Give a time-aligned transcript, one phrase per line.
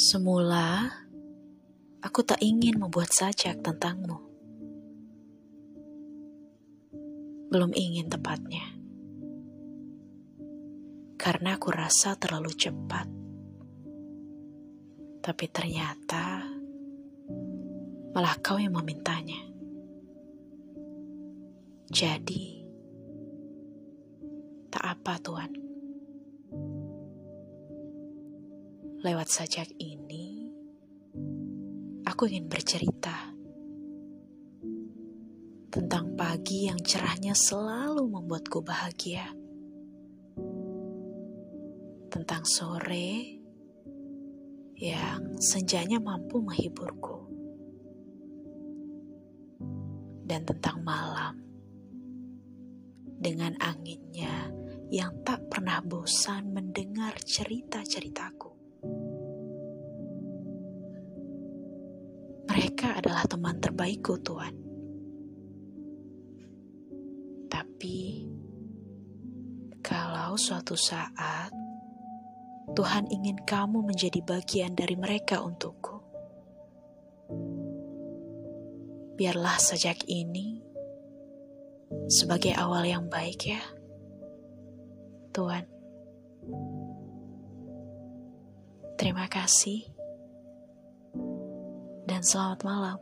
[0.00, 0.88] Semula,
[2.00, 4.16] aku tak ingin membuat sajak tentangmu.
[7.52, 8.64] Belum ingin tepatnya.
[11.20, 13.04] Karena aku rasa terlalu cepat.
[15.20, 16.48] Tapi ternyata
[18.16, 19.52] malah kau yang memintanya.
[21.92, 22.64] Jadi,
[24.72, 25.69] tak apa Tuhan.
[29.00, 30.44] Lewat sajak ini,
[32.04, 33.32] aku ingin bercerita
[35.72, 39.24] tentang pagi yang cerahnya selalu membuatku bahagia.
[42.12, 43.40] Tentang sore
[44.76, 47.24] yang senjanya mampu menghiburku.
[50.28, 51.40] Dan tentang malam
[53.16, 54.52] dengan anginnya
[54.92, 58.50] yang tak pernah bosan mendengar cerita-ceritaku.
[62.80, 64.56] Mereka adalah teman terbaikku, Tuhan.
[67.52, 68.24] Tapi,
[69.84, 71.52] kalau suatu saat
[72.72, 76.00] Tuhan ingin kamu menjadi bagian dari mereka untukku,
[79.20, 80.64] biarlah sejak ini
[82.08, 83.60] sebagai awal yang baik, ya,
[85.36, 85.68] Tuhan.
[88.96, 89.99] Terima kasih
[92.20, 92.98] dan selamat malam.